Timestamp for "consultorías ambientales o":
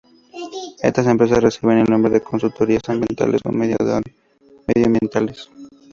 2.23-3.51